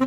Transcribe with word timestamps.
Die 0.00 0.06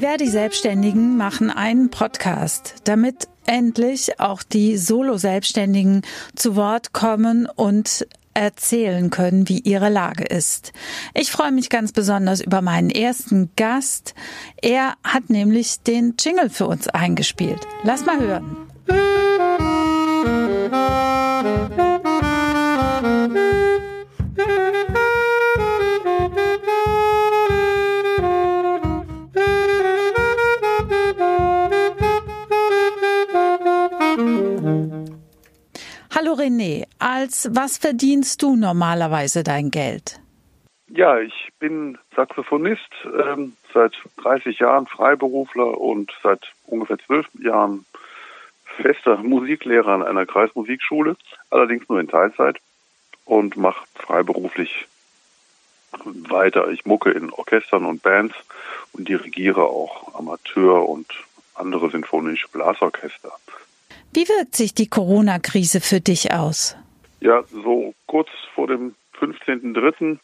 Verdi-Selbstständigen 0.00 1.16
machen 1.16 1.50
einen 1.50 1.88
Podcast, 1.88 2.74
damit 2.84 3.28
endlich 3.46 4.20
auch 4.20 4.42
die 4.42 4.76
Solo-Selbstständigen 4.76 6.02
zu 6.36 6.56
Wort 6.56 6.92
kommen 6.92 7.46
und 7.46 8.06
erzählen 8.34 9.08
können, 9.08 9.48
wie 9.48 9.60
ihre 9.60 9.88
Lage 9.88 10.24
ist. 10.24 10.74
Ich 11.14 11.30
freue 11.30 11.52
mich 11.52 11.70
ganz 11.70 11.92
besonders 11.92 12.42
über 12.42 12.60
meinen 12.60 12.90
ersten 12.90 13.48
Gast. 13.56 14.14
Er 14.60 14.92
hat 15.02 15.30
nämlich 15.30 15.80
den 15.80 16.16
Jingle 16.18 16.50
für 16.50 16.66
uns 16.66 16.86
eingespielt. 16.86 17.66
Lass 17.82 18.04
mal 18.04 18.20
hören. 18.20 18.58
Als 37.28 37.46
was 37.52 37.76
verdienst 37.76 38.40
du 38.40 38.56
normalerweise 38.56 39.42
dein 39.42 39.70
Geld? 39.70 40.18
Ja, 40.88 41.18
ich 41.18 41.50
bin 41.58 41.98
Saxophonist, 42.16 42.88
ähm, 43.04 43.54
seit 43.74 43.92
30 44.22 44.60
Jahren 44.60 44.86
Freiberufler 44.86 45.78
und 45.78 46.10
seit 46.22 46.40
ungefähr 46.64 46.96
zwölf 47.00 47.26
Jahren 47.38 47.84
fester 48.64 49.18
Musiklehrer 49.18 49.88
an 49.88 50.02
einer 50.02 50.24
Kreismusikschule, 50.24 51.18
allerdings 51.50 51.86
nur 51.90 52.00
in 52.00 52.08
Teilzeit 52.08 52.56
und 53.26 53.58
mache 53.58 53.84
freiberuflich 53.94 54.86
weiter. 56.30 56.70
Ich 56.70 56.86
mucke 56.86 57.10
in 57.10 57.30
Orchestern 57.30 57.84
und 57.84 58.02
Bands 58.02 58.36
und 58.94 59.06
dirigiere 59.06 59.64
auch 59.64 60.14
Amateur- 60.14 60.88
und 60.88 61.06
andere 61.52 61.90
sinfonische 61.90 62.48
Blasorchester. 62.48 63.32
Wie 64.14 64.26
wirkt 64.26 64.56
sich 64.56 64.72
die 64.72 64.88
Corona-Krise 64.88 65.82
für 65.82 66.00
dich 66.00 66.32
aus? 66.32 66.74
Ja, 67.20 67.42
so 67.42 67.94
kurz 68.06 68.28
vor 68.54 68.68
dem 68.68 68.94
15.03. 69.20 70.18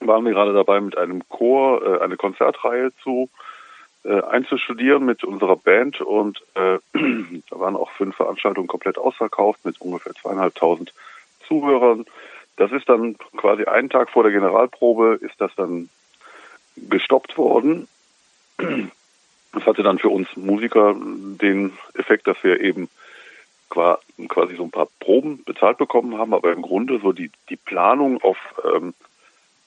waren 0.00 0.24
wir 0.24 0.32
gerade 0.32 0.52
dabei, 0.52 0.80
mit 0.80 0.98
einem 0.98 1.28
Chor 1.28 1.82
äh, 1.82 2.02
eine 2.02 2.16
Konzertreihe 2.16 2.92
zu 3.02 3.30
äh, 4.04 4.20
einzustudieren 4.22 5.04
mit 5.04 5.22
unserer 5.24 5.56
Band 5.56 6.00
und 6.00 6.42
äh, 6.54 6.78
da 7.50 7.60
waren 7.60 7.76
auch 7.76 7.90
fünf 7.92 8.16
Veranstaltungen 8.16 8.68
komplett 8.68 8.98
ausverkauft 8.98 9.64
mit 9.64 9.80
ungefähr 9.80 10.14
zweieinhalbtausend 10.14 10.92
Zuhörern. 11.46 12.04
Das 12.56 12.72
ist 12.72 12.88
dann 12.88 13.16
quasi 13.36 13.64
einen 13.64 13.90
Tag 13.90 14.10
vor 14.10 14.24
der 14.24 14.32
Generalprobe 14.32 15.18
ist 15.20 15.40
das 15.40 15.54
dann 15.54 15.88
gestoppt 16.76 17.38
worden. 17.38 17.86
Das 18.56 19.64
hatte 19.64 19.82
dann 19.82 19.98
für 19.98 20.08
uns 20.08 20.28
Musiker 20.36 20.94
den 20.94 21.72
Effekt, 21.94 22.26
dass 22.26 22.42
wir 22.42 22.60
eben 22.60 22.88
quasi 23.68 24.56
so 24.56 24.64
ein 24.64 24.70
paar 24.70 24.88
Proben 25.00 25.44
bezahlt 25.44 25.78
bekommen 25.78 26.18
haben, 26.18 26.34
aber 26.34 26.52
im 26.52 26.62
Grunde 26.62 26.98
so 27.00 27.12
die, 27.12 27.30
die 27.48 27.56
Planung 27.56 28.22
auf, 28.22 28.38
ähm, 28.64 28.94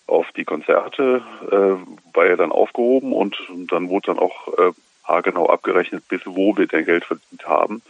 auf 0.08 0.32
die 0.34 0.44
Konzerte 0.44 1.24
äh, 1.50 2.16
war 2.16 2.26
ja 2.26 2.36
dann 2.36 2.52
aufgehoben 2.52 3.14
und, 3.14 3.38
dann 3.70 3.90
wurde 3.90 4.08
dann 4.08 4.20
auch 4.20 4.48
äh, 4.58 4.72
haargenau 5.04 5.48
abgerechnet, 5.48 6.08
bis 6.08 6.22
wo 6.26 6.58
wir 6.58 6.68
denn 6.68 6.86
Geld 6.86 7.06
verdient 7.06 7.48
haben. 7.48 7.82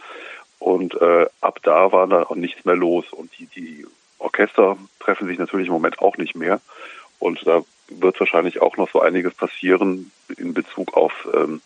Und 0.58 0.94
äh, 1.00 1.26
ab 1.40 1.58
da 1.62 1.90
war 1.90 2.06
dann 2.06 2.24
auch 2.24 2.36
nichts 2.36 2.64
mehr 2.64 2.76
los. 2.76 3.12
Und 3.12 3.36
die, 3.38 3.46
die 3.46 3.86
Orchester 4.18 4.76
treffen 5.00 5.26
sich 5.26 5.38
natürlich 5.38 5.66
im 5.66 5.72
Moment 5.72 5.98
auch 5.98 6.16
nicht 6.16 6.36
mehr. 6.36 6.60
Und 7.18 7.44
da 7.46 7.62
wird 7.88 8.18
wahrscheinlich 8.20 8.62
auch 8.62 8.76
noch 8.76 8.90
so 8.90 9.00
einiges 9.00 9.34
passieren 9.34 10.12
in 10.36 10.54
Bezug 10.54 10.96
auf 10.96 11.28
ähm, 11.34 11.60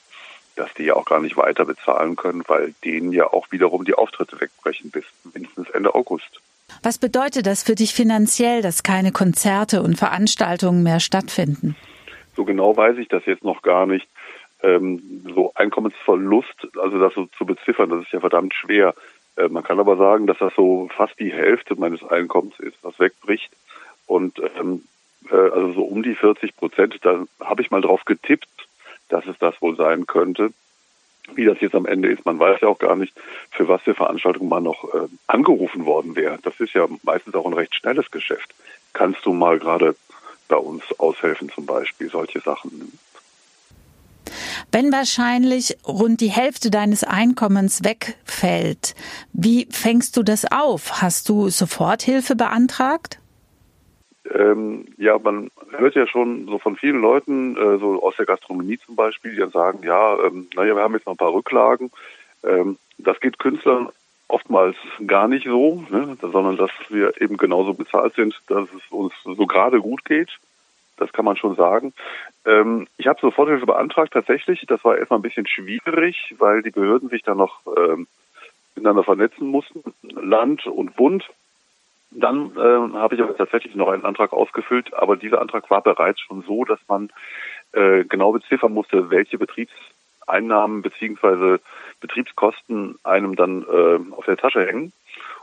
dass 0.56 0.72
die 0.74 0.84
ja 0.84 0.94
auch 0.94 1.04
gar 1.04 1.20
nicht 1.20 1.36
weiter 1.36 1.64
bezahlen 1.64 2.16
können, 2.16 2.42
weil 2.46 2.74
denen 2.84 3.12
ja 3.12 3.26
auch 3.32 3.50
wiederum 3.50 3.84
die 3.84 3.94
Auftritte 3.94 4.40
wegbrechen 4.40 4.90
bis 4.90 5.04
mindestens 5.32 5.70
Ende 5.70 5.94
August. 5.94 6.40
Was 6.82 6.98
bedeutet 6.98 7.46
das 7.46 7.62
für 7.62 7.74
dich 7.74 7.94
finanziell, 7.94 8.62
dass 8.62 8.82
keine 8.82 9.12
Konzerte 9.12 9.82
und 9.82 9.96
Veranstaltungen 9.96 10.82
mehr 10.82 11.00
stattfinden? 11.00 11.76
So 12.34 12.44
genau 12.44 12.76
weiß 12.76 12.98
ich 12.98 13.08
das 13.08 13.24
jetzt 13.26 13.44
noch 13.44 13.62
gar 13.62 13.86
nicht. 13.86 14.06
Ähm, 14.62 15.22
so 15.34 15.52
Einkommensverlust, 15.54 16.68
also 16.80 16.98
das 16.98 17.14
so 17.14 17.26
zu 17.38 17.46
beziffern, 17.46 17.90
das 17.90 18.02
ist 18.02 18.12
ja 18.12 18.20
verdammt 18.20 18.54
schwer. 18.54 18.94
Äh, 19.36 19.48
man 19.48 19.62
kann 19.62 19.78
aber 19.78 19.96
sagen, 19.96 20.26
dass 20.26 20.38
das 20.38 20.54
so 20.54 20.88
fast 20.96 21.18
die 21.18 21.32
Hälfte 21.32 21.76
meines 21.76 22.02
Einkommens 22.04 22.58
ist, 22.58 22.76
was 22.82 22.98
wegbricht. 22.98 23.50
Und 24.06 24.40
ähm, 24.58 24.82
äh, 25.30 25.34
also 25.34 25.72
so 25.72 25.82
um 25.82 26.02
die 26.02 26.14
40 26.14 26.56
Prozent, 26.56 26.98
da 27.02 27.24
habe 27.40 27.62
ich 27.62 27.70
mal 27.70 27.80
drauf 27.80 28.04
getippt, 28.04 28.48
dass 29.08 29.26
es 29.26 29.38
das 29.38 29.60
wohl 29.60 29.76
sein 29.76 30.06
könnte. 30.06 30.52
Wie 31.34 31.44
das 31.44 31.60
jetzt 31.60 31.74
am 31.74 31.86
Ende 31.86 32.08
ist, 32.08 32.24
man 32.24 32.38
weiß 32.38 32.60
ja 32.60 32.68
auch 32.68 32.78
gar 32.78 32.94
nicht, 32.94 33.12
für 33.50 33.66
was 33.66 33.82
für 33.82 33.94
Veranstaltungen 33.94 34.48
man 34.48 34.62
noch 34.62 34.84
äh, 34.94 35.08
angerufen 35.26 35.84
worden 35.84 36.14
wäre. 36.14 36.38
Das 36.42 36.58
ist 36.60 36.72
ja 36.74 36.86
meistens 37.02 37.34
auch 37.34 37.46
ein 37.46 37.52
recht 37.52 37.74
schnelles 37.74 38.10
Geschäft. 38.10 38.54
Kannst 38.92 39.26
du 39.26 39.32
mal 39.32 39.58
gerade 39.58 39.96
bei 40.48 40.56
uns 40.56 40.84
aushelfen, 40.98 41.50
zum 41.50 41.66
Beispiel 41.66 42.08
solche 42.08 42.40
Sachen? 42.40 42.96
Wenn 44.70 44.92
wahrscheinlich 44.92 45.76
rund 45.86 46.20
die 46.20 46.30
Hälfte 46.30 46.70
deines 46.70 47.04
Einkommens 47.04 47.84
wegfällt, 47.84 48.94
wie 49.32 49.66
fängst 49.70 50.16
du 50.16 50.22
das 50.22 50.44
auf? 50.50 51.02
Hast 51.02 51.28
du 51.28 51.48
Soforthilfe 51.48 52.36
beantragt? 52.36 53.18
Ähm, 54.36 54.86
ja, 54.98 55.18
man 55.18 55.50
hört 55.70 55.94
ja 55.94 56.06
schon 56.06 56.46
so 56.46 56.58
von 56.58 56.76
vielen 56.76 57.00
Leuten, 57.00 57.56
äh, 57.56 57.78
so 57.78 58.02
aus 58.02 58.16
der 58.16 58.26
Gastronomie 58.26 58.78
zum 58.78 58.96
Beispiel, 58.96 59.32
die 59.32 59.38
dann 59.38 59.50
sagen, 59.50 59.80
ja, 59.82 60.18
ähm, 60.24 60.48
naja, 60.54 60.76
wir 60.76 60.82
haben 60.82 60.94
jetzt 60.94 61.06
noch 61.06 61.14
ein 61.14 61.18
paar 61.18 61.32
Rücklagen. 61.32 61.90
Ähm, 62.44 62.78
das 62.98 63.20
geht 63.20 63.38
Künstlern 63.38 63.88
oftmals 64.28 64.76
gar 65.06 65.28
nicht 65.28 65.46
so, 65.46 65.84
ne, 65.88 66.16
sondern 66.20 66.56
dass 66.56 66.70
wir 66.88 67.20
eben 67.20 67.36
genauso 67.36 67.74
bezahlt 67.74 68.14
sind, 68.14 68.40
dass 68.48 68.68
es 68.72 68.90
uns 68.90 69.12
so 69.24 69.46
gerade 69.46 69.80
gut 69.80 70.04
geht. 70.04 70.30
Das 70.96 71.12
kann 71.12 71.24
man 71.24 71.36
schon 71.36 71.54
sagen. 71.56 71.92
Ähm, 72.44 72.88
ich 72.96 73.06
habe 73.06 73.20
Soforthilfe 73.20 73.66
beantragt, 73.66 74.12
tatsächlich. 74.14 74.64
Das 74.66 74.82
war 74.84 74.96
erstmal 74.96 75.18
ein 75.18 75.22
bisschen 75.22 75.46
schwierig, 75.46 76.34
weil 76.38 76.62
die 76.62 76.70
Behörden 76.70 77.08
sich 77.10 77.22
dann 77.22 77.36
noch 77.36 77.60
ähm, 77.76 78.06
miteinander 78.74 79.04
vernetzen 79.04 79.46
mussten, 79.46 79.82
Land 80.02 80.66
und 80.66 80.96
Bund. 80.96 81.28
Dann 82.18 82.52
äh, 82.56 82.96
habe 82.96 83.14
ich 83.14 83.20
aber 83.20 83.36
tatsächlich 83.36 83.74
noch 83.74 83.88
einen 83.88 84.06
Antrag 84.06 84.32
ausgefüllt, 84.32 84.94
aber 84.94 85.16
dieser 85.16 85.42
Antrag 85.42 85.70
war 85.70 85.82
bereits 85.82 86.18
schon 86.20 86.42
so, 86.42 86.64
dass 86.64 86.80
man 86.88 87.10
äh, 87.72 88.04
genau 88.04 88.32
beziffern 88.32 88.72
musste, 88.72 89.10
welche 89.10 89.36
Betriebseinnahmen 89.36 90.80
beziehungsweise 90.80 91.60
Betriebskosten 92.00 92.98
einem 93.04 93.36
dann 93.36 93.62
äh, 93.64 93.98
auf 94.12 94.24
der 94.24 94.38
Tasche 94.38 94.66
hängen. 94.66 94.92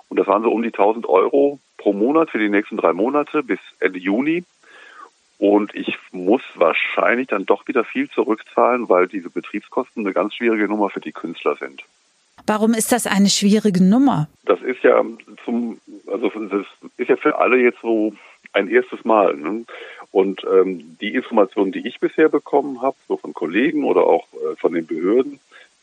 Und 0.09 0.17
das 0.17 0.25
waren 0.25 0.41
so 0.41 0.51
um 0.51 0.63
die 0.63 0.69
1000 0.69 1.05
Euro 1.07 1.59
pro 1.77 1.93
Monat 1.93 2.31
für 2.31 2.39
die 2.39 2.49
nächsten 2.49 2.77
drei 2.77 2.93
Monate 2.93 3.43
bis 3.43 3.59
Ende 3.79 3.99
Juni. 3.99 4.43
Und 5.37 5.75
ich 5.75 5.99
muss 6.11 6.41
wahrscheinlich 6.55 7.27
dann 7.27 7.45
doch 7.45 7.67
wieder 7.67 7.83
viel 7.83 8.09
zurückzahlen, 8.09 8.89
weil 8.89 9.07
diese 9.07 9.29
Betriebskosten 9.29 10.03
eine 10.03 10.13
ganz 10.13 10.33
schwierige 10.33 10.67
Nummer 10.67 10.89
für 10.89 11.01
die 11.01 11.11
Künstler 11.11 11.55
sind. 11.55 11.83
Warum 12.45 12.73
ist 12.73 12.91
das 12.91 13.07
eine 13.07 13.29
schwierige 13.29 13.83
Nummer? 13.83 14.27
Das 14.45 14.61
ist 14.61 14.83
ja 14.83 15.03
zum, 15.45 15.79
also 16.07 16.29
das 16.29 16.65
ist 16.97 17.09
ja 17.09 17.15
für 17.15 17.37
alle 17.39 17.57
jetzt 17.57 17.79
so 17.81 18.13
ein 18.51 18.69
erstes 18.69 19.03
Mal. 19.05 19.35
Ne? 19.35 19.65
Und 20.11 20.45
ähm, 20.51 20.97
die 21.01 21.15
Informationen, 21.15 21.71
die 21.71 21.87
ich 21.87 21.99
bisher 21.99 22.29
bekommen 22.29 22.81
habe, 22.81 22.95
so 23.07 23.17
von 23.17 23.33
Kollegen 23.33 23.83
oder 23.83 24.03
auch 24.03 24.27
äh, 24.33 24.55
von 24.57 24.73
den 24.73 24.85
Behörden, 24.85 25.39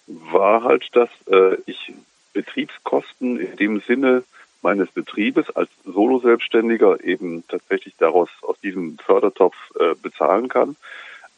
war 0.07 0.65
halt, 0.65 0.89
dass 0.93 1.09
äh, 1.31 1.57
ich 1.67 1.93
Betriebskosten 2.33 3.41
in 3.41 3.57
dem 3.57 3.81
Sinne 3.81 4.23
meines 4.63 4.91
Betriebes 4.91 5.51
als 5.51 5.71
Solo-Selbstständiger 5.85 7.03
eben 7.03 7.45
tatsächlich 7.49 7.95
daraus 7.99 8.29
aus 8.43 8.61
diesem 8.61 8.99
Fördertopf 8.99 9.57
äh, 9.79 9.95
bezahlen 10.01 10.49
kann, 10.49 10.77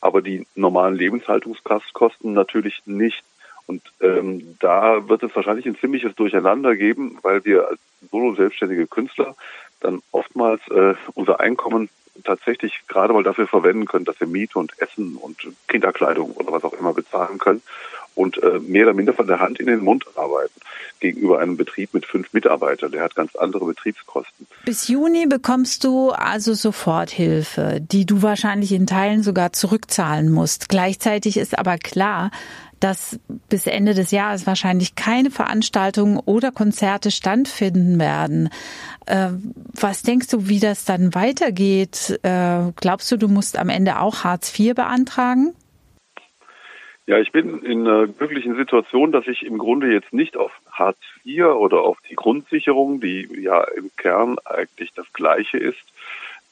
aber 0.00 0.22
die 0.22 0.46
normalen 0.54 0.96
Lebenshaltungskosten 0.96 2.32
natürlich 2.32 2.82
nicht. 2.84 3.22
Und 3.66 3.82
ähm, 4.00 4.56
da 4.60 5.08
wird 5.08 5.22
es 5.22 5.34
wahrscheinlich 5.34 5.66
ein 5.66 5.76
ziemliches 5.76 6.14
Durcheinander 6.14 6.76
geben, 6.76 7.18
weil 7.22 7.44
wir 7.44 7.68
als 7.68 7.80
solo-selbstständige 8.10 8.86
Künstler 8.86 9.34
dann 9.80 10.02
oftmals 10.12 10.60
äh, 10.68 10.94
unser 11.14 11.40
Einkommen 11.40 11.88
tatsächlich 12.24 12.82
gerade 12.88 13.12
mal 13.12 13.22
dafür 13.22 13.46
verwenden 13.46 13.86
können, 13.86 14.04
dass 14.04 14.20
wir 14.20 14.26
Miete 14.26 14.58
und 14.58 14.78
Essen 14.78 15.16
und 15.16 15.38
Kinderkleidung 15.68 16.32
oder 16.32 16.52
was 16.52 16.64
auch 16.64 16.74
immer 16.74 16.92
bezahlen 16.92 17.38
können 17.38 17.62
und 18.14 18.42
äh, 18.42 18.58
mehr 18.58 18.84
oder 18.84 18.94
minder 18.94 19.14
von 19.14 19.26
der 19.26 19.40
Hand 19.40 19.58
in 19.60 19.66
den 19.66 19.80
Mund 19.80 20.04
arbeiten 20.16 20.60
gegenüber 21.00 21.40
einem 21.40 21.56
Betrieb 21.56 21.94
mit 21.94 22.06
fünf 22.06 22.32
Mitarbeitern. 22.32 22.92
Der 22.92 23.02
hat 23.02 23.14
ganz 23.14 23.34
andere 23.34 23.64
Betriebskosten. 23.64 24.46
Bis 24.64 24.88
Juni 24.88 25.26
bekommst 25.26 25.84
du 25.84 26.10
also 26.10 26.54
Soforthilfe, 26.54 27.80
die 27.80 28.06
du 28.06 28.22
wahrscheinlich 28.22 28.72
in 28.72 28.86
Teilen 28.86 29.22
sogar 29.22 29.52
zurückzahlen 29.52 30.30
musst. 30.30 30.68
Gleichzeitig 30.68 31.38
ist 31.38 31.58
aber 31.58 31.78
klar, 31.78 32.30
dass 32.82 33.20
bis 33.48 33.66
Ende 33.66 33.94
des 33.94 34.10
Jahres 34.10 34.46
wahrscheinlich 34.46 34.96
keine 34.96 35.30
Veranstaltungen 35.30 36.18
oder 36.18 36.50
Konzerte 36.50 37.10
stattfinden 37.10 38.00
werden. 38.00 38.50
Äh, 39.06 39.28
was 39.80 40.02
denkst 40.02 40.28
du, 40.28 40.48
wie 40.48 40.58
das 40.58 40.84
dann 40.84 41.14
weitergeht? 41.14 42.18
Äh, 42.22 42.72
glaubst 42.76 43.10
du, 43.12 43.16
du 43.16 43.28
musst 43.28 43.58
am 43.58 43.68
Ende 43.68 44.00
auch 44.00 44.24
Hartz 44.24 44.58
IV 44.58 44.74
beantragen? 44.74 45.54
Ja, 47.06 47.18
ich 47.18 47.32
bin 47.32 47.62
in 47.62 47.86
einer 47.86 48.06
glücklichen 48.06 48.56
Situation, 48.56 49.12
dass 49.12 49.26
ich 49.26 49.44
im 49.44 49.58
Grunde 49.58 49.92
jetzt 49.92 50.12
nicht 50.12 50.36
auf 50.36 50.52
Hartz 50.70 50.98
IV 51.24 51.44
oder 51.44 51.82
auf 51.82 51.98
die 52.08 52.14
Grundsicherung, 52.14 53.00
die 53.00 53.28
ja 53.40 53.62
im 53.76 53.90
Kern 53.96 54.36
eigentlich 54.44 54.92
das 54.94 55.12
gleiche 55.12 55.58
ist, 55.58 55.82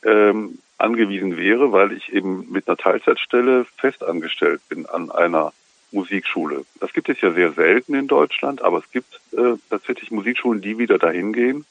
ähm, 0.05 0.59
angewiesen 0.79 1.37
wäre, 1.37 1.73
weil 1.73 1.93
ich 1.93 2.12
eben 2.12 2.50
mit 2.50 2.69
einer 2.69 2.76
Teilzeitstelle 2.76 3.65
festangestellt 3.76 4.61
bin 4.69 4.87
an 4.87 5.11
einer 5.11 5.53
Musikschule. 5.93 6.65
Das 6.81 6.93
gibt 6.93 7.09
es 7.09 7.21
ja 7.21 7.33
sehr 7.33 7.53
selten 7.53 7.95
in 7.95 8.07
Deutschland, 8.07 8.63
aber 8.63 8.79
es 8.79 8.91
gibt 8.91 9.21
äh, 9.33 9.57
tatsächlich 9.69 10.11
Musikschulen, 10.11 10.61
die 10.61 10.79
wieder 10.79 10.99
dahin 10.99 11.33
gehen. 11.33 11.65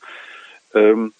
Ähm, 0.74 1.13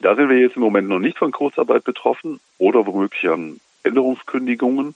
da 0.00 0.14
sind 0.14 0.28
wir 0.28 0.38
jetzt 0.38 0.56
im 0.56 0.62
Moment 0.62 0.88
noch 0.88 0.98
nicht 0.98 1.18
von 1.18 1.32
Kurzarbeit 1.32 1.84
betroffen 1.84 2.40
oder 2.58 2.86
womöglich 2.86 3.28
an 3.28 3.60
Änderungskündigungen. 3.82 4.94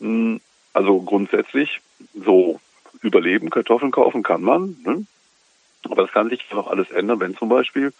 Hm, 0.00 0.40
also 0.72 1.00
grundsätzlich 1.02 1.80
so 2.14 2.60
überleben, 3.02 3.50
Kartoffeln 3.50 3.92
kaufen 3.92 4.22
kann 4.22 4.42
man. 4.42 4.76
Ne? 4.84 5.04
Aber 5.84 6.02
das 6.02 6.12
kann 6.12 6.28
sich 6.28 6.44
noch 6.52 6.68
alles 6.68 6.90
ändern, 6.90 7.20
wenn 7.20 7.36
zum 7.36 7.48
Beispiel 7.48 7.92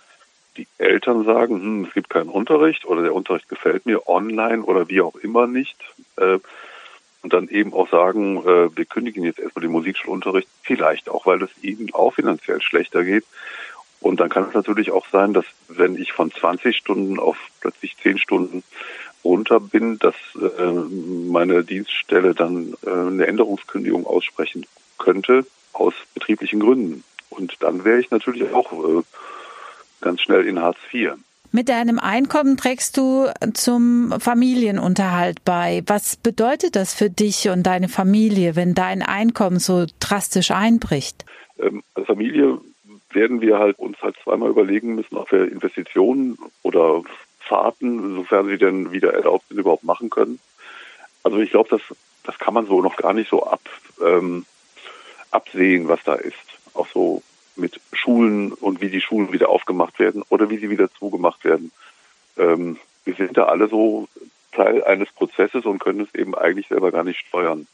die 0.56 0.66
Eltern 0.78 1.24
sagen, 1.24 1.60
hm, 1.60 1.84
es 1.84 1.94
gibt 1.94 2.10
keinen 2.10 2.28
Unterricht 2.28 2.84
oder 2.84 3.02
der 3.02 3.14
Unterricht 3.14 3.48
gefällt 3.48 3.86
mir 3.86 4.08
online 4.08 4.62
oder 4.62 4.88
wie 4.88 5.00
auch 5.00 5.16
immer 5.16 5.46
nicht. 5.46 5.76
Äh, 6.16 6.38
und 7.22 7.32
dann 7.32 7.48
eben 7.48 7.72
auch 7.72 7.88
sagen, 7.88 8.38
äh, 8.38 8.76
wir 8.76 8.84
kündigen 8.84 9.24
jetzt 9.24 9.38
erstmal 9.38 9.62
den 9.62 9.72
Musikschulunterricht, 9.72 10.48
vielleicht 10.62 11.08
auch, 11.08 11.26
weil 11.26 11.42
es 11.42 11.50
ihnen 11.62 11.94
auch 11.94 12.14
finanziell 12.14 12.60
schlechter 12.60 13.04
geht. 13.04 13.24
Und 14.00 14.18
dann 14.18 14.28
kann 14.28 14.48
es 14.48 14.54
natürlich 14.54 14.90
auch 14.90 15.06
sein, 15.12 15.32
dass 15.32 15.44
wenn 15.68 15.96
ich 15.96 16.12
von 16.12 16.32
20 16.32 16.76
Stunden 16.76 17.20
auf 17.20 17.36
plötzlich 17.60 17.96
10 18.02 18.18
Stunden 18.18 18.64
runter 19.24 19.60
bin, 19.60 20.00
dass 20.00 20.16
äh, 20.34 20.72
meine 20.72 21.62
Dienststelle 21.62 22.34
dann 22.34 22.74
äh, 22.84 22.90
eine 22.90 23.26
Änderungskündigung 23.28 24.04
aussprechen 24.04 24.66
könnte 24.98 25.46
aus 25.72 25.94
betrieblichen 26.14 26.58
Gründen. 26.58 27.04
Und 27.30 27.56
dann 27.60 27.84
wäre 27.84 28.00
ich 28.00 28.10
natürlich 28.10 28.52
auch 28.52 28.72
äh, 28.72 29.02
ganz 30.00 30.20
schnell 30.20 30.46
in 30.46 30.60
Hartz 30.60 30.78
IV. 30.92 31.12
Mit 31.54 31.68
deinem 31.68 31.98
Einkommen 31.98 32.56
trägst 32.56 32.96
du 32.96 33.26
zum 33.52 34.14
Familienunterhalt 34.18 35.44
bei. 35.44 35.82
Was 35.86 36.16
bedeutet 36.16 36.76
das 36.76 36.94
für 36.94 37.10
dich 37.10 37.50
und 37.50 37.64
deine 37.64 37.90
Familie, 37.90 38.56
wenn 38.56 38.72
dein 38.72 39.02
Einkommen 39.02 39.58
so 39.58 39.84
drastisch 40.00 40.50
einbricht? 40.50 41.26
Ähm, 41.58 41.82
als 41.92 42.06
Familie 42.06 42.58
werden 43.10 43.42
wir 43.42 43.58
halt 43.58 43.78
uns 43.78 44.00
halt 44.00 44.16
zweimal 44.24 44.48
überlegen 44.48 44.94
müssen, 44.94 45.14
ob 45.16 45.30
wir 45.30 45.52
Investitionen 45.52 46.38
oder 46.62 47.02
Fahrten, 47.40 48.14
sofern 48.14 48.48
sie 48.48 48.56
denn 48.56 48.90
wieder 48.90 49.12
erlaubt 49.12 49.46
sind, 49.48 49.58
überhaupt 49.58 49.84
machen 49.84 50.08
können. 50.08 50.38
Also 51.22 51.38
ich 51.38 51.50
glaube, 51.50 51.68
das, 51.68 51.82
das 52.24 52.38
kann 52.38 52.54
man 52.54 52.64
so 52.64 52.80
noch 52.80 52.96
gar 52.96 53.12
nicht 53.12 53.28
so 53.28 53.44
ab, 53.44 53.60
ähm, 54.02 54.46
absehen, 55.30 55.86
was 55.86 56.02
da 56.02 56.14
ist. 56.14 56.34
Auch 56.72 56.88
so 56.88 57.22
mit 57.56 57.80
Schulen 57.92 58.52
und 58.52 58.80
wie 58.80 58.90
die 58.90 59.00
Schulen 59.00 59.32
wieder 59.32 59.48
aufgemacht 59.48 59.98
werden 59.98 60.22
oder 60.28 60.50
wie 60.50 60.58
sie 60.58 60.70
wieder 60.70 60.92
zugemacht 60.92 61.44
werden. 61.44 61.70
Ähm, 62.36 62.78
wir 63.04 63.14
sind 63.14 63.36
da 63.36 63.44
alle 63.44 63.68
so 63.68 64.08
Teil 64.52 64.84
eines 64.84 65.10
Prozesses 65.12 65.64
und 65.64 65.78
können 65.78 66.00
es 66.00 66.14
eben 66.14 66.34
eigentlich 66.34 66.68
selber 66.68 66.92
gar 66.92 67.04
nicht 67.04 67.20
steuern, 67.20 67.66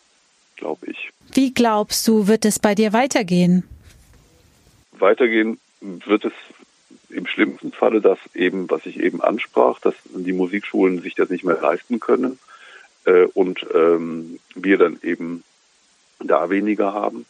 glaube 0.57 0.87
ich. 0.87 1.11
Wie 1.33 1.53
glaubst 1.53 2.07
du, 2.09 2.27
wird 2.27 2.45
es 2.45 2.59
bei 2.59 2.75
dir 2.75 2.93
weitergehen? 2.93 3.65
Weitergehen 4.93 5.59
wird 5.81 6.25
es 6.25 6.33
im 7.11 7.27
schlimmsten 7.27 7.73
Falle 7.73 8.01
das 8.01 8.19
eben, 8.35 8.69
was 8.71 8.85
ich 8.87 9.01
eben 9.01 9.23
ansprach, 9.23 9.81
dass 9.81 9.95
die 10.05 10.33
Musikschulen 10.33 11.01
sich 11.01 11.15
das 11.15 11.31
nicht 11.31 11.45
mehr 11.45 11.61
leisten 11.61 12.01
können 12.01 12.39
äh, 13.05 13.25
und 13.35 13.67
ähm, 13.75 14.39
wir 14.55 14.79
dann 14.79 14.99
eben 15.03 15.43
da 16.21 16.51
weniger 16.51 16.93
haben. 16.93 17.27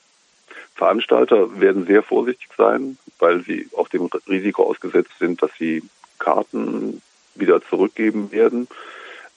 Veranstalter 0.79 1.61
werden 1.61 1.87
sehr 1.87 2.05
vorsichtig 2.05 2.49
sein, 2.57 2.99
weil 3.19 3.43
sie 3.43 3.69
auf 3.75 3.89
dem 3.89 4.09
Risiko 4.29 4.63
ausgesetzt 4.63 5.11
sind, 5.19 5.43
dass 5.43 5.51
sie 5.59 5.83
Karten 6.21 7.03
wieder 7.35 7.61
zurückgeben 7.63 8.31
werden. 8.31 8.69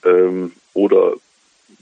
Ähm, 0.05 0.51
oder 0.73 1.15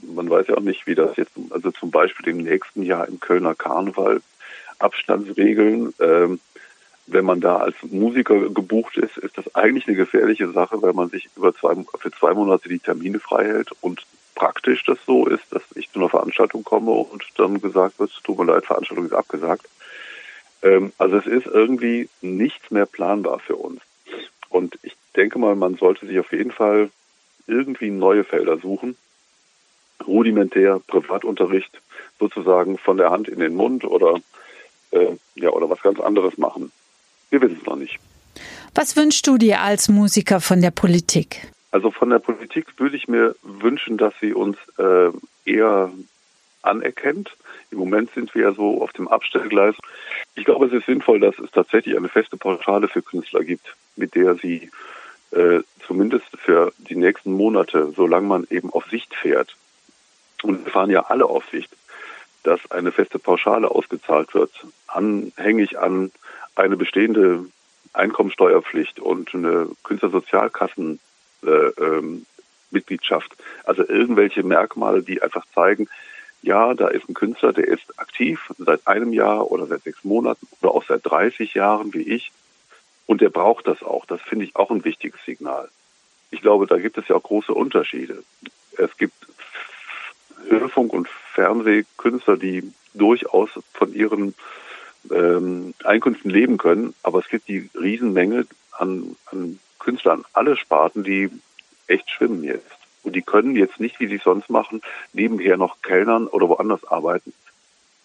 man 0.02 0.30
weiß 0.30 0.48
ja 0.48 0.56
auch 0.56 0.62
nicht, 0.62 0.86
wie 0.86 0.94
das 0.94 1.16
jetzt, 1.16 1.32
also 1.50 1.70
zum 1.72 1.90
Beispiel 1.90 2.28
im 2.28 2.38
nächsten 2.38 2.82
Jahr 2.82 3.06
im 3.06 3.20
Kölner 3.20 3.54
Karneval 3.54 4.22
Abstandsregeln. 4.78 5.92
Ähm, 6.00 6.40
wenn 7.06 7.26
man 7.26 7.40
da 7.40 7.58
als 7.58 7.74
Musiker 7.82 8.48
gebucht 8.48 8.96
ist, 8.96 9.18
ist 9.18 9.36
das 9.36 9.54
eigentlich 9.54 9.86
eine 9.88 9.96
gefährliche 9.96 10.50
Sache, 10.52 10.80
weil 10.80 10.94
man 10.94 11.10
sich 11.10 11.28
über 11.36 11.54
zwei, 11.54 11.74
für 11.98 12.10
zwei 12.12 12.32
Monate 12.32 12.68
die 12.68 12.78
Termine 12.78 13.18
frei 13.18 13.44
hält 13.44 13.70
und 13.82 14.06
praktisch 14.40 14.84
das 14.86 14.96
so 15.06 15.26
ist, 15.26 15.44
dass 15.50 15.60
ich 15.74 15.92
zu 15.92 15.98
einer 15.98 16.08
Veranstaltung 16.08 16.64
komme 16.64 16.92
und 16.92 17.22
dann 17.36 17.60
gesagt 17.60 17.98
wird, 18.00 18.10
tut 18.24 18.38
mir 18.38 18.46
leid, 18.46 18.64
Veranstaltung 18.64 19.04
ist 19.04 19.12
abgesagt. 19.12 19.68
Ähm, 20.62 20.94
also 20.96 21.18
es 21.18 21.26
ist 21.26 21.44
irgendwie 21.44 22.08
nichts 22.22 22.70
mehr 22.70 22.86
planbar 22.86 23.40
für 23.40 23.56
uns. 23.56 23.82
Und 24.48 24.78
ich 24.82 24.96
denke 25.14 25.38
mal, 25.38 25.56
man 25.56 25.76
sollte 25.76 26.06
sich 26.06 26.18
auf 26.18 26.32
jeden 26.32 26.52
Fall 26.52 26.88
irgendwie 27.46 27.90
neue 27.90 28.24
Felder 28.24 28.56
suchen. 28.56 28.96
Rudimentär, 30.06 30.80
Privatunterricht, 30.86 31.78
sozusagen 32.18 32.78
von 32.78 32.96
der 32.96 33.10
Hand 33.10 33.28
in 33.28 33.40
den 33.40 33.54
Mund 33.54 33.84
oder 33.84 34.22
äh, 34.92 35.16
ja 35.34 35.50
oder 35.50 35.68
was 35.68 35.82
ganz 35.82 36.00
anderes 36.00 36.38
machen. 36.38 36.72
Wir 37.28 37.42
wissen 37.42 37.58
es 37.60 37.66
noch 37.66 37.76
nicht. 37.76 37.98
Was 38.74 38.96
wünschst 38.96 39.26
du 39.26 39.36
dir 39.36 39.60
als 39.60 39.90
Musiker 39.90 40.40
von 40.40 40.62
der 40.62 40.70
Politik? 40.70 41.52
Also 41.70 41.90
von 41.90 42.10
der 42.10 42.18
Politik 42.18 42.66
würde 42.78 42.96
ich 42.96 43.08
mir 43.08 43.36
wünschen, 43.42 43.96
dass 43.96 44.12
sie 44.20 44.32
uns 44.32 44.56
äh, 44.78 45.10
eher 45.44 45.92
anerkennt. 46.62 47.30
Im 47.70 47.78
Moment 47.78 48.12
sind 48.12 48.34
wir 48.34 48.42
ja 48.42 48.52
so 48.52 48.82
auf 48.82 48.92
dem 48.92 49.08
Abstellgleis. 49.08 49.74
Ich 50.34 50.44
glaube, 50.44 50.66
es 50.66 50.72
ist 50.72 50.86
sinnvoll, 50.86 51.20
dass 51.20 51.38
es 51.38 51.50
tatsächlich 51.50 51.96
eine 51.96 52.08
feste 52.08 52.36
Pauschale 52.36 52.88
für 52.88 53.02
Künstler 53.02 53.44
gibt, 53.44 53.74
mit 53.96 54.14
der 54.14 54.34
sie 54.34 54.70
äh, 55.30 55.60
zumindest 55.86 56.26
für 56.38 56.72
die 56.78 56.96
nächsten 56.96 57.32
Monate, 57.32 57.92
solange 57.96 58.26
man 58.26 58.46
eben 58.50 58.70
auf 58.70 58.86
Sicht 58.90 59.14
fährt, 59.14 59.56
und 60.42 60.64
wir 60.64 60.72
fahren 60.72 60.90
ja 60.90 61.02
alle 61.02 61.26
auf 61.26 61.44
Sicht, 61.50 61.70
dass 62.42 62.70
eine 62.70 62.92
feste 62.92 63.18
Pauschale 63.18 63.70
ausgezahlt 63.70 64.34
wird, 64.34 64.50
anhängig 64.86 65.78
an 65.78 66.10
eine 66.54 66.76
bestehende 66.76 67.44
Einkommensteuerpflicht 67.92 69.00
und 69.00 69.34
eine 69.34 69.68
Künstlersozialkassen 69.82 71.00
ähm, 71.42 72.26
Mitgliedschaft. 72.70 73.36
Also 73.64 73.86
irgendwelche 73.86 74.42
Merkmale, 74.42 75.02
die 75.02 75.22
einfach 75.22 75.44
zeigen, 75.54 75.88
ja, 76.42 76.72
da 76.74 76.88
ist 76.88 77.08
ein 77.08 77.14
Künstler, 77.14 77.52
der 77.52 77.68
ist 77.68 77.98
aktiv 77.98 78.50
seit 78.58 78.86
einem 78.86 79.12
Jahr 79.12 79.50
oder 79.50 79.66
seit 79.66 79.82
sechs 79.82 80.04
Monaten 80.04 80.46
oder 80.62 80.74
auch 80.74 80.84
seit 80.86 81.04
30 81.04 81.54
Jahren 81.54 81.92
wie 81.92 82.02
ich. 82.02 82.32
Und 83.06 83.20
der 83.20 83.28
braucht 83.28 83.66
das 83.66 83.82
auch. 83.82 84.06
Das 84.06 84.20
finde 84.22 84.46
ich 84.46 84.56
auch 84.56 84.70
ein 84.70 84.84
wichtiges 84.84 85.20
Signal. 85.24 85.68
Ich 86.30 86.40
glaube, 86.40 86.66
da 86.66 86.78
gibt 86.78 86.96
es 86.96 87.08
ja 87.08 87.16
auch 87.16 87.22
große 87.22 87.52
Unterschiede. 87.52 88.22
Es 88.78 88.96
gibt 88.96 89.26
Hörfunk- 90.48 90.92
und 90.92 91.08
Fernsehkünstler, 91.34 92.36
die 92.36 92.72
durchaus 92.94 93.50
von 93.74 93.92
ihren 93.92 94.34
ähm, 95.10 95.74
Einkünften 95.84 96.30
leben 96.30 96.56
können, 96.56 96.94
aber 97.02 97.18
es 97.18 97.28
gibt 97.28 97.48
die 97.48 97.68
Riesenmenge 97.74 98.46
an, 98.72 99.16
an 99.26 99.58
Künstlern, 99.80 100.24
alle 100.32 100.56
Sparten, 100.56 101.02
die 101.02 101.30
echt 101.88 102.08
schwimmen 102.10 102.44
jetzt. 102.44 102.70
Und 103.02 103.16
die 103.16 103.22
können 103.22 103.56
jetzt 103.56 103.80
nicht, 103.80 103.98
wie 103.98 104.06
sie 104.06 104.20
sonst 104.22 104.50
machen, 104.50 104.82
nebenher 105.12 105.56
noch 105.56 105.82
Kellnern 105.82 106.26
oder 106.28 106.48
woanders 106.48 106.84
arbeiten. 106.84 107.32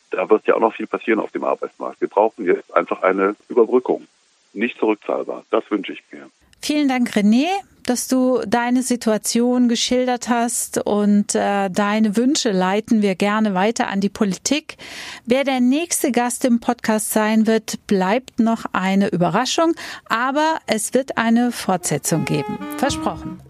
Da 0.10 0.29
wird 0.29 0.48
ja 0.48 0.55
auch 0.55 0.60
noch 0.60 0.74
viel 0.74 0.88
passieren 0.88 1.20
auf 1.20 1.32
dem 1.32 1.44
Arbeitsmarkt. 1.44 2.01
Wir 2.01 2.08
brauchen 2.08 2.46
jetzt 2.46 2.74
einfach 2.74 3.03
eine 3.03 3.36
Überbrückung. 3.50 4.08
Nicht 4.53 4.79
zurückzahlbar. 4.79 5.44
Das 5.51 5.70
wünsche 5.70 5.94
ich 5.94 6.03
mir. 6.12 6.29
Vielen 6.62 6.88
Dank, 6.88 7.10
René 7.10 7.48
dass 7.86 8.08
du 8.08 8.42
deine 8.48 8.84
Situation 8.84 9.70
geschildert 9.70 10.30
hast 10.30 10.77
und 10.86 11.36
äh, 11.36 11.70
deine 11.70 12.18
Wünsche 12.18 12.51
leiten 12.51 13.01
wir 13.01 13.15
gerne 13.15 13.54
weiter 13.54 13.88
an 13.88 14.01
die 14.01 14.10
Politik. 14.10 14.77
Wer 15.25 15.44
der 15.44 15.60
nächste 15.60 16.12
Gast 16.12 16.46
im 16.46 16.60
Podcast 16.60 17.12
sein 17.12 17.48
wird, 17.48 17.86
bleibt 17.88 18.39
noch 18.39 18.65
eine 18.74 19.10
Überraschung, 19.10 19.74
aber 20.10 20.58
es 20.68 20.94
wird 20.94 21.18
eine 21.18 21.51
Fortsetzung 21.51 22.25
geben. 22.25 22.58
Versprochen. 22.77 23.42